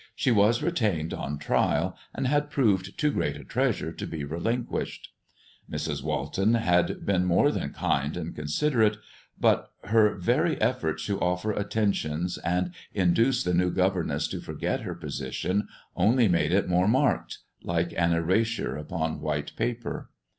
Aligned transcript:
She 0.15 0.31
was 0.31 0.63
retained 0.63 1.13
on 1.13 1.37
trial, 1.37 1.95
and 2.11 2.25
had 2.25 2.49
proved 2.49 2.97
too 2.97 3.11
great 3.11 3.35
a 3.37 3.43
treasure 3.43 3.91
to 3.91 4.07
be 4.07 4.23
relinquished. 4.23 5.09
Mrs. 5.71 6.01
Walton 6.01 6.55
had 6.55 7.05
been 7.05 7.23
more 7.23 7.51
than 7.51 7.71
kind 7.71 8.17
and 8.17 8.33
considerate, 8.33 8.97
but 9.39 9.71
her 9.83 10.15
very 10.15 10.59
effort 10.59 10.97
to 11.01 11.19
offer 11.21 11.51
attentions 11.51 12.39
and 12.39 12.73
induce 12.95 13.43
the 13.43 13.53
new 13.53 13.69
governess 13.69 14.27
to 14.29 14.39
forget 14.41 14.79
her 14.79 14.95
position 14.95 15.67
only 15.95 16.27
made 16.27 16.51
it 16.51 16.67
more 16.67 16.87
marked, 16.87 17.37
like 17.61 17.93
an 17.95 18.11
erasure 18.11 18.75
upon 18.77 19.21
white 19.21 19.51
paper. 19.55 20.09